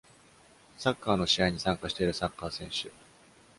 [0.79, 2.89] サッカーの試合に参加しているサッカー選手。